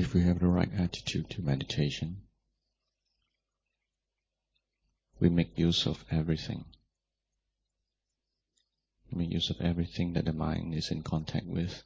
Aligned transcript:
If 0.00 0.14
we 0.14 0.22
have 0.22 0.38
the 0.38 0.48
right 0.48 0.72
attitude 0.72 1.28
to 1.28 1.42
meditation, 1.42 2.22
we 5.20 5.28
make 5.28 5.58
use 5.58 5.84
of 5.84 6.02
everything. 6.10 6.64
We 9.12 9.18
make 9.18 9.30
use 9.30 9.50
of 9.50 9.60
everything 9.60 10.14
that 10.14 10.24
the 10.24 10.32
mind 10.32 10.72
is 10.72 10.90
in 10.90 11.02
contact 11.02 11.44
with 11.44 11.82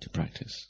to 0.00 0.08
practice. 0.08 0.68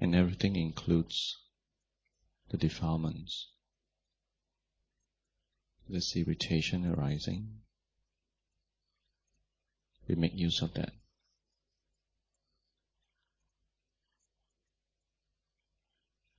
And 0.00 0.14
everything 0.14 0.56
includes 0.56 1.36
the 2.48 2.56
defilements, 2.56 3.50
this 5.90 6.16
irritation 6.16 6.86
arising. 6.86 7.61
We 10.08 10.14
make 10.14 10.34
use 10.34 10.62
of 10.62 10.74
that. 10.74 10.92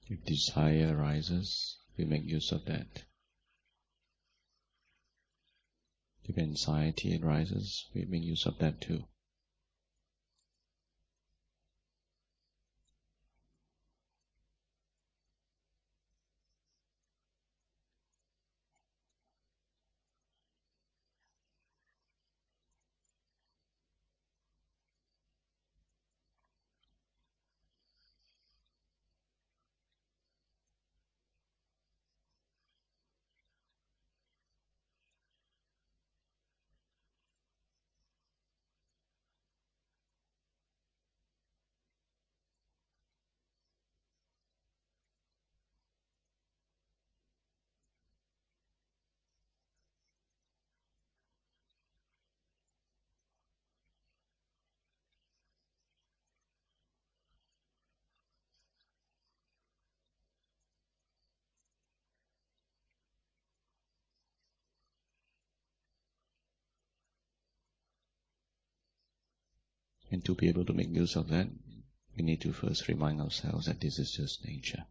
If 0.08 0.26
desire 0.26 0.96
arises, 0.98 1.78
we 1.98 2.06
make 2.06 2.26
use 2.26 2.52
of 2.52 2.66
that. 2.66 3.04
If 6.26 6.38
anxiety 6.38 7.20
arises, 7.22 7.90
we 7.94 8.06
make 8.06 8.24
use 8.24 8.46
of 8.46 8.58
that 8.60 8.82
too. 8.82 9.06
And 70.14 70.24
to 70.26 70.36
be 70.36 70.48
able 70.48 70.64
to 70.66 70.74
make 70.74 70.90
use 70.90 71.16
of 71.16 71.30
that, 71.30 71.48
we 72.16 72.24
need 72.24 72.42
to 72.42 72.54
first 72.54 72.88
remind 72.88 73.20
ourselves 73.20 73.66
that 73.66 73.82
this 73.82 73.98
is 73.98 74.12
just 74.12 74.46
nature. 74.46 74.86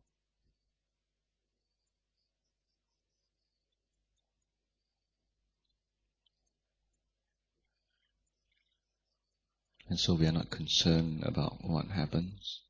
And 9.89 9.97
so 9.97 10.15
we 10.15 10.27
are 10.27 10.33
not 10.33 10.51
concerned 10.51 11.23
about 11.23 11.59
what 11.63 11.87
happens. 11.87 12.63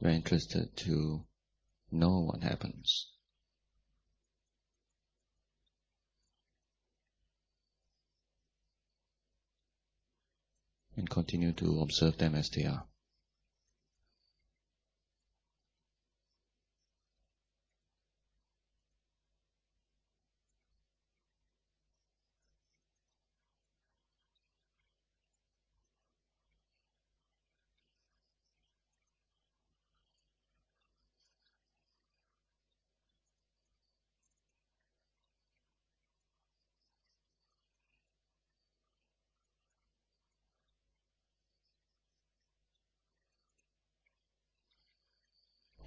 We're 0.00 0.10
interested 0.10 0.76
to 0.76 1.24
know 1.90 2.20
what 2.20 2.44
happens. 2.44 3.08
And 11.00 11.08
continue 11.08 11.52
to 11.54 11.80
observe 11.80 12.18
them 12.18 12.34
as 12.34 12.50
they 12.50 12.66
are. 12.66 12.84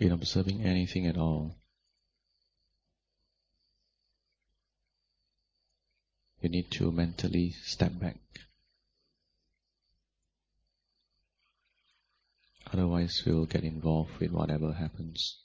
In 0.04 0.12
observing 0.12 0.62
anything 0.62 1.08
at 1.08 1.18
all, 1.18 1.56
you 6.42 6.50
need 6.50 6.70
to 6.72 6.92
mentally 6.92 7.52
step 7.64 7.98
back. 8.00 8.18
Otherwise, 12.72 13.24
we'll 13.26 13.46
get 13.46 13.64
involved 13.64 14.20
with 14.20 14.32
whatever 14.32 14.74
happens. 14.74 15.43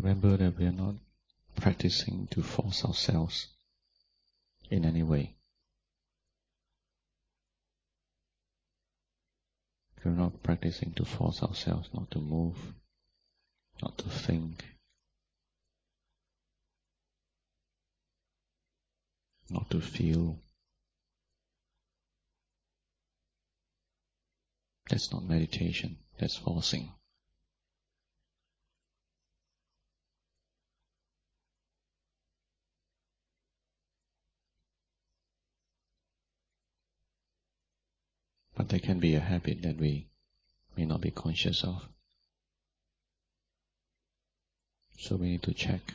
Remember 0.00 0.36
that 0.36 0.56
we 0.56 0.64
are 0.64 0.72
not 0.72 0.94
practicing 1.56 2.28
to 2.30 2.40
force 2.40 2.84
ourselves 2.84 3.48
in 4.70 4.84
any 4.84 5.02
way. 5.02 5.34
We're 10.04 10.12
not 10.12 10.42
practicing 10.42 10.92
to 10.92 11.04
force 11.04 11.42
ourselves 11.42 11.88
not 11.92 12.10
to 12.12 12.20
move, 12.20 12.56
not 13.82 13.98
to 13.98 14.08
think, 14.08 14.64
not 19.50 19.68
to 19.70 19.80
feel. 19.80 20.38
That's 24.88 25.12
not 25.12 25.24
meditation, 25.24 25.98
that's 26.18 26.36
forcing. 26.36 26.92
But 38.58 38.70
there 38.70 38.80
can 38.80 38.98
be 38.98 39.14
a 39.14 39.20
habit 39.20 39.62
that 39.62 39.78
we 39.78 40.08
may 40.76 40.84
not 40.84 41.00
be 41.00 41.12
conscious 41.12 41.62
of. 41.62 41.88
So 44.98 45.14
we 45.14 45.28
need 45.28 45.44
to 45.44 45.54
check 45.54 45.94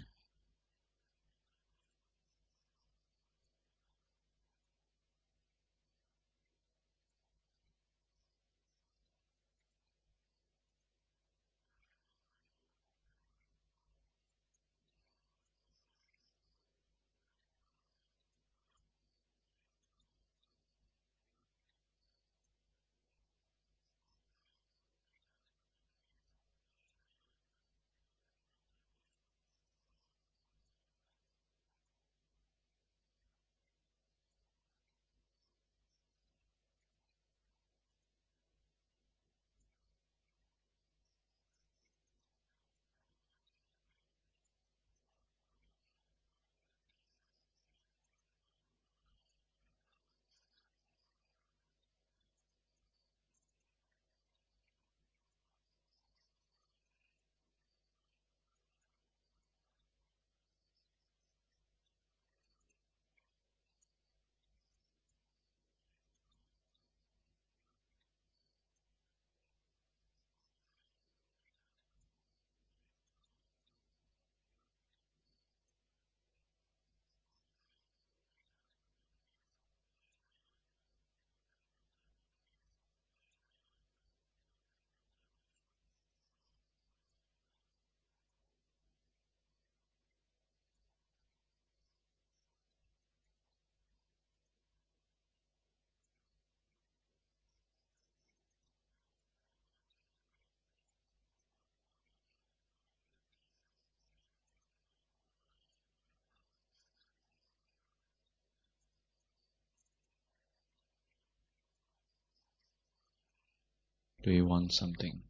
Do 114.24 114.32
you 114.32 114.46
want 114.46 114.72
something? 114.72 115.22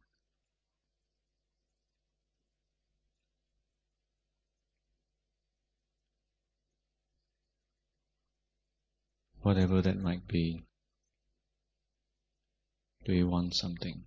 Whatever 9.42 9.82
that 9.82 9.98
might 9.98 10.28
be, 10.28 10.64
do 13.04 13.12
you 13.12 13.26
want 13.28 13.54
something? 13.54 14.04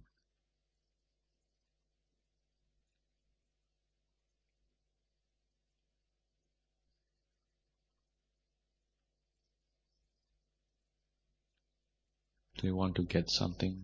Do 12.57 12.67
you 12.67 12.75
want 12.75 12.95
to 12.95 13.03
get 13.03 13.29
something? 13.29 13.83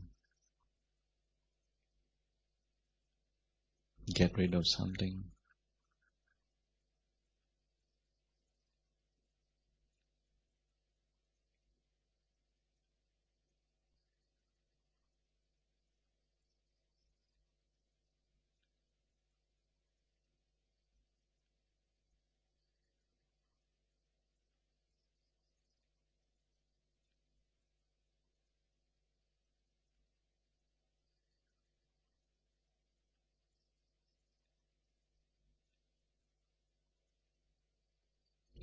Get 4.14 4.38
rid 4.38 4.56
of 4.56 4.68
something. 4.68 5.24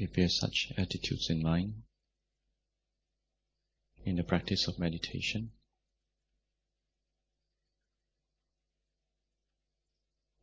If 0.01 0.17
have 0.17 0.33
such 0.33 0.73
attitudes 0.79 1.29
in 1.29 1.43
mind 1.43 1.75
in 4.07 4.17
the 4.17 4.25
practice 4.25 4.67
of 4.67 4.79
meditation, 4.79 5.51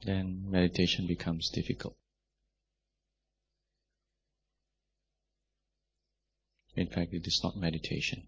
then 0.05 0.43
meditation 0.47 1.07
becomes 1.07 1.49
difficult. 1.49 1.97
In 6.75 6.85
fact, 6.87 7.11
it 7.13 7.25
is 7.25 7.41
not 7.43 7.57
meditation. 7.57 8.27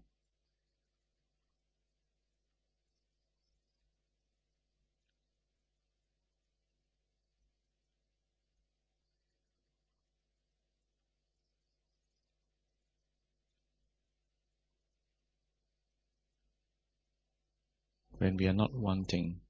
When 18.20 18.36
we 18.36 18.46
are 18.46 18.52
not 18.52 18.74
wanting 18.74 19.40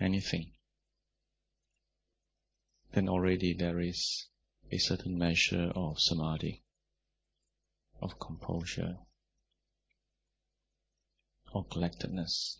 anything, 0.00 0.50
then 2.92 3.08
already 3.08 3.54
there 3.54 3.78
is 3.78 4.26
a 4.72 4.78
certain 4.78 5.16
measure 5.16 5.70
of 5.76 6.00
samadhi, 6.00 6.64
of 8.00 8.18
composure, 8.18 8.98
of 11.54 11.70
collectedness. 11.70 12.58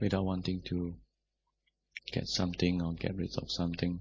Without 0.00 0.24
wanting 0.24 0.62
to 0.62 0.94
get 2.12 2.28
something 2.28 2.82
or 2.82 2.94
get 2.94 3.16
rid 3.16 3.36
of 3.38 3.50
something. 3.50 4.00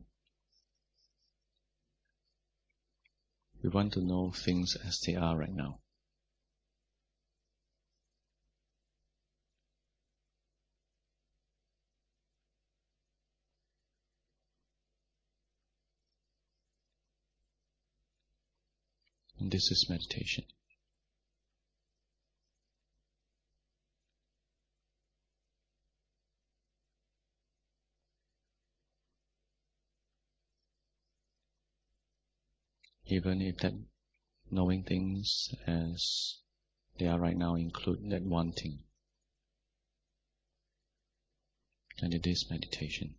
We 3.64 3.70
want 3.70 3.94
to 3.94 4.02
know 4.02 4.32
things 4.32 4.76
as 4.86 5.00
they 5.00 5.16
are 5.16 5.38
right 5.38 5.54
now. 5.54 5.80
And 19.40 19.52
this 19.52 19.72
is 19.72 19.90
meditation. 19.90 20.46
Even 33.08 33.42
if 33.42 33.58
that 33.58 33.74
knowing 34.50 34.84
things 34.84 35.54
as 35.68 36.38
they 36.98 37.08
are 37.08 37.20
right 37.20 37.38
now 37.38 37.56
include 37.56 38.10
that 38.10 38.24
wanting. 38.24 38.80
And 42.02 42.14
it 42.14 42.26
is 42.28 42.50
meditation. 42.50 43.16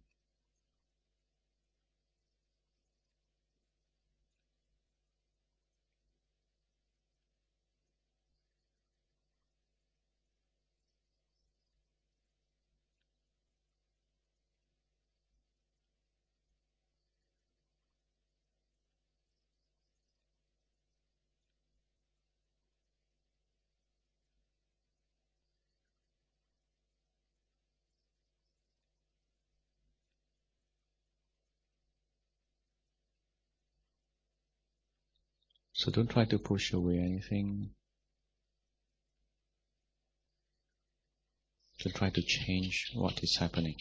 So 35.76 35.90
don't 35.90 36.09
try 36.09 36.25
to 36.25 36.38
push 36.38 36.73
away 36.73 36.99
anything. 36.99 37.75
Don't 41.80 41.95
try 41.95 42.09
to 42.09 42.23
change 42.23 42.92
what 42.95 43.23
is 43.23 43.37
happening. 43.37 43.76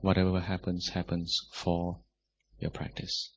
Whatever 0.00 0.40
happens, 0.40 0.88
happens 0.88 1.38
for 1.52 2.00
your 2.58 2.70
practice. 2.70 3.34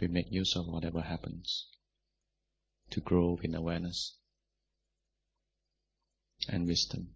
We 0.00 0.08
make 0.08 0.30
use 0.30 0.56
of 0.56 0.66
whatever 0.66 1.00
happens 1.00 1.66
to 2.90 3.00
grow 3.00 3.38
in 3.42 3.54
awareness 3.54 4.16
and 6.48 6.66
wisdom. 6.66 7.14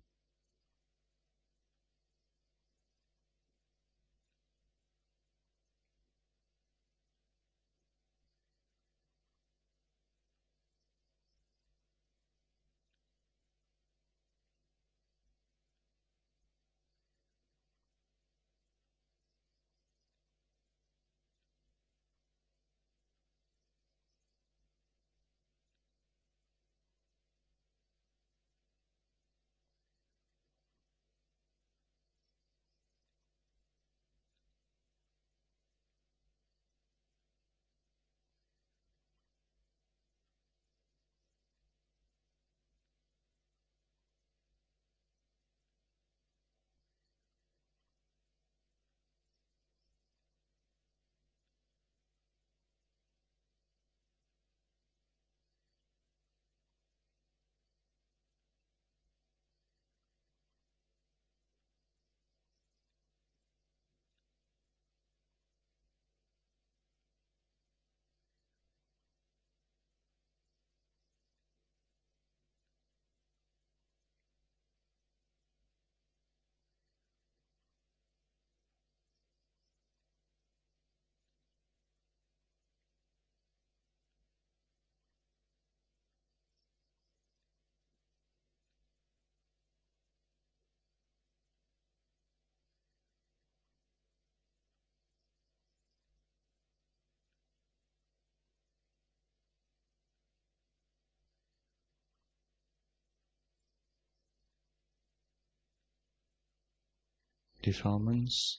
Defilements, 107.62 108.58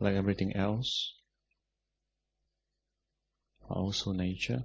like 0.00 0.14
everything 0.14 0.56
else, 0.56 1.14
are 3.68 3.76
also 3.76 4.12
nature. 4.12 4.64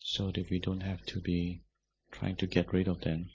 So 0.00 0.30
that 0.30 0.50
we 0.50 0.58
don't 0.58 0.82
have 0.82 1.04
to 1.06 1.20
be 1.20 1.62
trying 2.10 2.36
to 2.36 2.46
get 2.46 2.72
rid 2.72 2.86
of 2.86 3.00
them. 3.00 3.30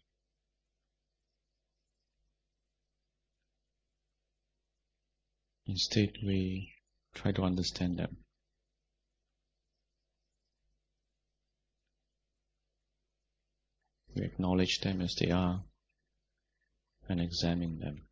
Instead, 5.66 6.14
we 6.24 6.72
try 7.14 7.32
to 7.34 7.42
understand 7.44 7.98
them. 7.98 8.18
We 14.18 14.26
acknowledge 14.26 14.80
them 14.80 15.02
as 15.02 15.14
they 15.14 15.30
are 15.30 15.64
and 17.08 17.22
examine 17.22 17.78
them. 17.78 18.07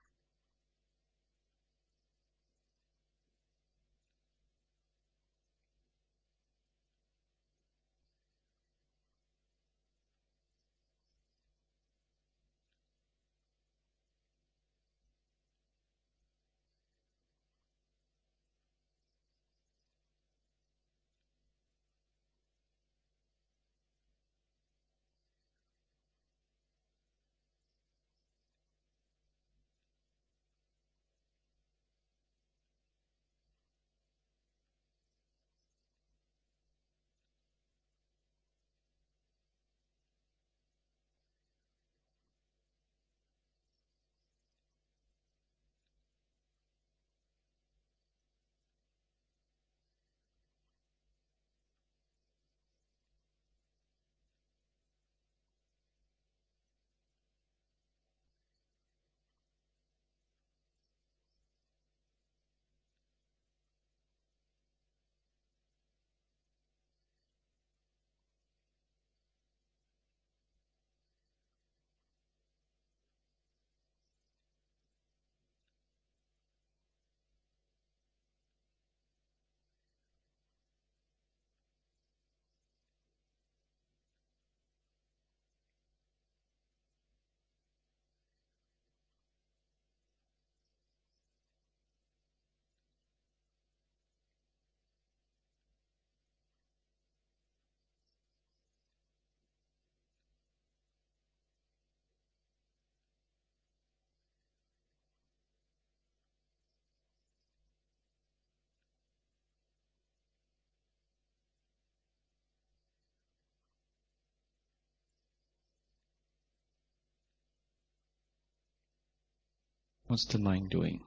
What's 120.07 120.25
the 120.25 120.37
mind 120.37 120.69
doing? 120.69 121.01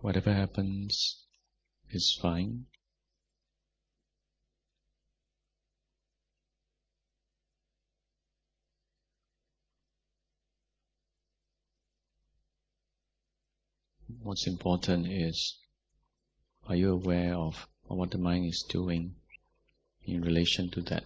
Whatever 0.00 0.32
happens 0.32 1.24
is 1.90 2.12
fine. 2.12 2.66
What's 14.22 14.46
important 14.46 15.08
is, 15.08 15.58
are 16.66 16.76
you 16.76 16.92
aware 16.92 17.34
of 17.34 17.68
what 17.82 18.10
the 18.10 18.18
mind 18.18 18.46
is 18.46 18.62
doing 18.62 19.16
in 20.04 20.22
relation 20.22 20.70
to 20.70 20.82
that? 20.82 21.04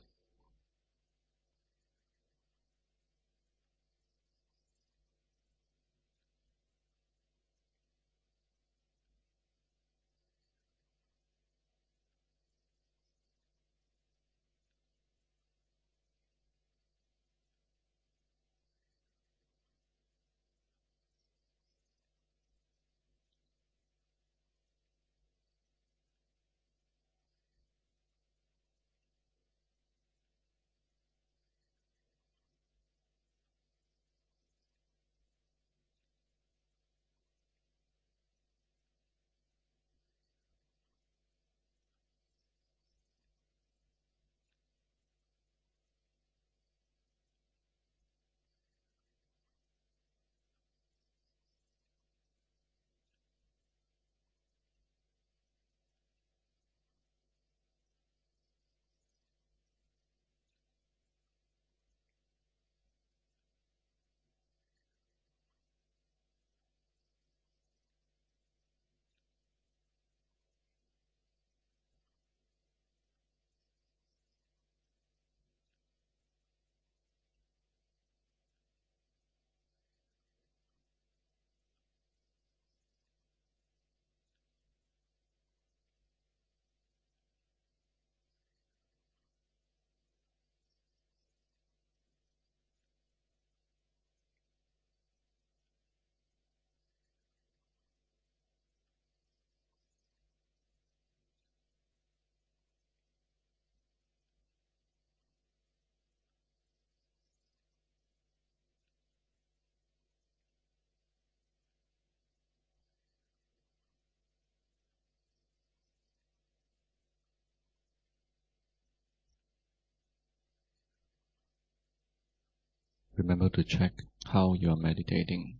Remember 123.16 123.50
to 123.50 123.62
check 123.62 123.92
how 124.26 124.54
you 124.54 124.70
are 124.70 124.76
meditating. 124.76 125.58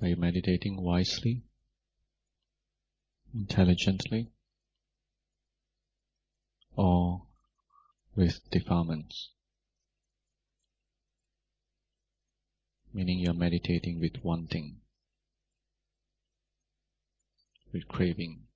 Are 0.00 0.08
you 0.08 0.16
meditating 0.16 0.80
wisely, 0.80 1.42
intelligently, 3.34 4.30
or 6.76 7.26
with 8.14 8.40
defilements? 8.50 9.30
Meaning 12.94 13.18
you're 13.18 13.34
meditating 13.34 14.00
with 14.00 14.24
wanting, 14.24 14.76
with 17.72 17.86
craving, 17.88 18.46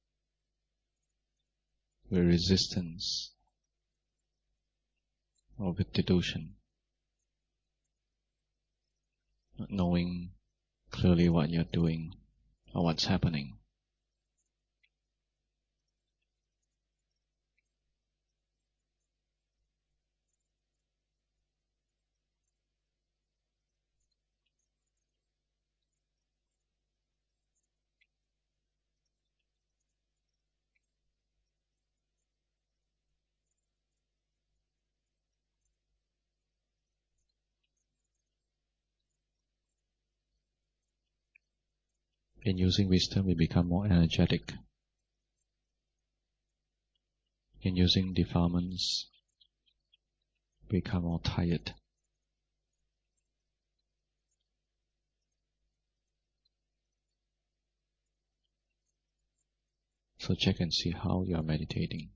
with 2.10 2.24
resistance, 2.24 3.33
or 5.58 5.72
with 5.72 5.92
delusion. 5.92 6.54
Not 9.58 9.70
knowing 9.70 10.30
clearly 10.90 11.28
what 11.28 11.50
you're 11.50 11.64
doing 11.64 12.14
or 12.74 12.84
what's 12.84 13.04
happening. 13.04 13.56
In 42.44 42.58
using 42.58 42.90
wisdom, 42.90 43.24
we 43.24 43.34
become 43.34 43.68
more 43.68 43.86
energetic. 43.86 44.52
In 47.62 47.74
using 47.74 48.12
defilements, 48.12 49.08
we 50.70 50.80
become 50.80 51.04
more 51.04 51.20
tired. 51.20 51.72
So 60.18 60.34
check 60.34 60.60
and 60.60 60.72
see 60.72 60.90
how 60.90 61.24
you 61.26 61.36
are 61.36 61.42
meditating. 61.42 62.10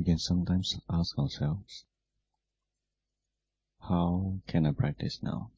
We 0.00 0.04
can 0.04 0.18
sometimes 0.18 0.80
ask 0.90 1.18
ourselves, 1.18 1.84
how 3.80 4.38
can 4.46 4.64
I 4.64 4.72
practice 4.72 5.18
now? 5.22 5.50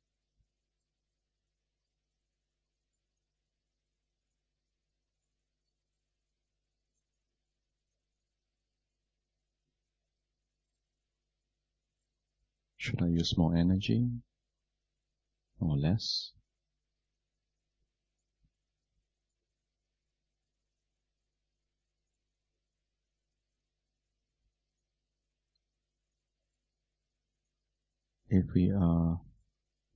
Should 12.78 13.00
I 13.00 13.06
use 13.06 13.38
more 13.38 13.54
energy 13.54 14.08
or 15.60 15.76
less? 15.76 16.32
If 28.34 28.54
we 28.54 28.70
are 28.70 29.20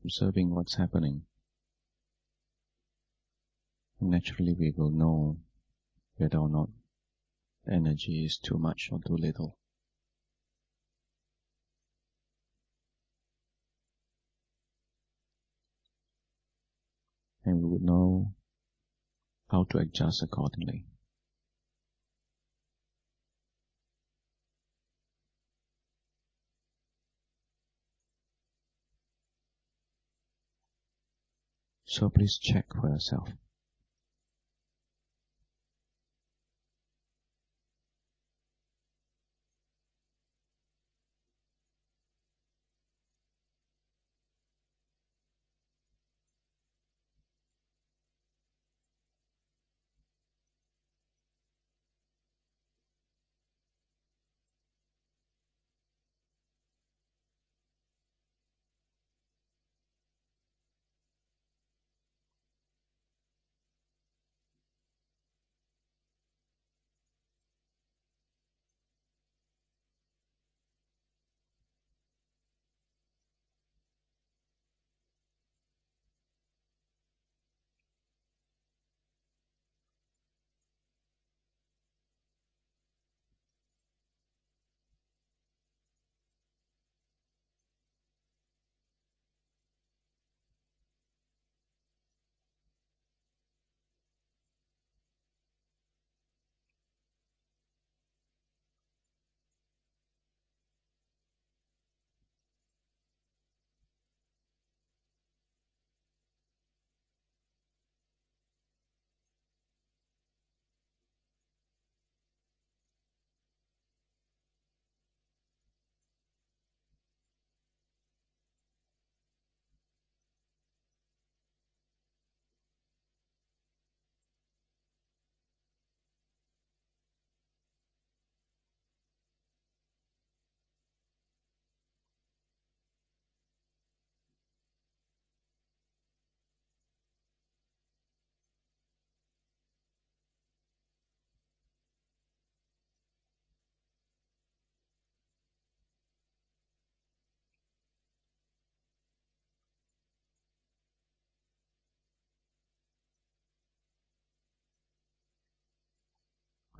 observing 0.05 0.55
what's 0.55 0.75
happening, 0.75 1.22
naturally 3.99 4.53
we 4.53 4.75
will 4.77 4.90
know 4.90 5.38
whether 6.18 6.37
or 6.37 6.51
not 6.51 6.68
energy 7.66 8.27
is 8.27 8.37
too 8.37 8.59
much 8.59 8.90
or 8.92 9.01
too 9.07 9.16
little. 9.16 9.57
and 17.42 17.62
we 17.62 17.68
would 17.70 17.83
know 17.83 18.35
how 19.49 19.64
to 19.70 19.79
adjust 19.79 20.22
accordingly. 20.22 20.85
So 31.96 32.11
please 32.11 32.37
check 32.37 32.66
for 32.78 32.90
yourself. 32.90 33.30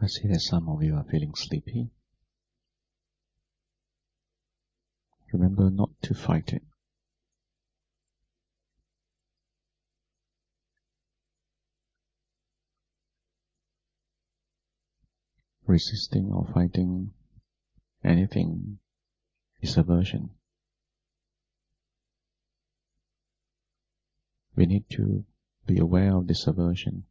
I 0.01 0.09
see 0.09 0.29
that 0.29 0.41
some 0.41 0.69
of 0.69 0.83
you 0.83 0.95
are 0.95 1.05
feeling 1.05 1.35
sleepy. 1.35 1.89
Remember 5.33 5.71
not 5.71 5.91
to 6.03 6.15
fight 6.15 6.53
it. 6.53 6.63
Resisting 15.67 16.31
or 16.31 16.47
fighting 16.55 17.13
anything 18.05 18.79
is 19.61 19.77
aversion. 19.77 20.31
We 24.55 24.67
need 24.67 24.85
to 24.91 25.25
be 25.67 25.79
aware 25.79 26.15
of 26.15 26.29
this 26.29 26.47
aversion 26.47 27.05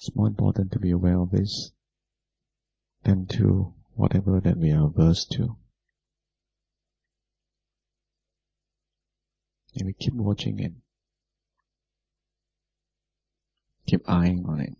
It's 0.00 0.16
more 0.16 0.28
important 0.28 0.72
to 0.72 0.78
be 0.78 0.92
aware 0.92 1.20
of 1.20 1.30
this 1.30 1.72
than 3.02 3.26
to 3.26 3.74
whatever 3.94 4.40
that 4.40 4.56
we 4.56 4.70
are 4.72 4.86
averse 4.86 5.26
to. 5.26 5.58
And 9.74 9.84
we 9.84 9.92
keep 9.92 10.14
watching 10.14 10.58
it, 10.58 10.72
keep 13.86 14.08
eyeing 14.08 14.46
on 14.46 14.60
it. 14.60 14.76